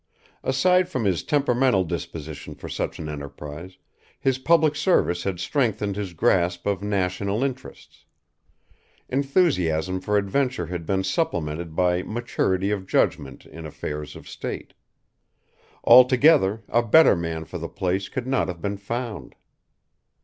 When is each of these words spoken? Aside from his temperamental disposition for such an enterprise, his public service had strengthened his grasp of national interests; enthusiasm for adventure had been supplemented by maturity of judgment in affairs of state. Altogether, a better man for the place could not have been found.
Aside 0.43 0.89
from 0.89 1.05
his 1.05 1.21
temperamental 1.21 1.83
disposition 1.83 2.55
for 2.55 2.67
such 2.67 2.97
an 2.97 3.07
enterprise, 3.07 3.77
his 4.19 4.39
public 4.39 4.75
service 4.75 5.25
had 5.25 5.39
strengthened 5.39 5.95
his 5.95 6.13
grasp 6.15 6.65
of 6.65 6.81
national 6.81 7.43
interests; 7.43 8.05
enthusiasm 9.09 10.01
for 10.01 10.17
adventure 10.17 10.65
had 10.65 10.87
been 10.87 11.03
supplemented 11.03 11.75
by 11.75 12.01
maturity 12.01 12.71
of 12.71 12.87
judgment 12.87 13.45
in 13.45 13.63
affairs 13.63 14.15
of 14.15 14.27
state. 14.27 14.73
Altogether, 15.83 16.63
a 16.67 16.81
better 16.81 17.15
man 17.15 17.45
for 17.45 17.59
the 17.59 17.69
place 17.69 18.09
could 18.09 18.25
not 18.25 18.47
have 18.47 18.59
been 18.59 18.77
found. 18.77 19.35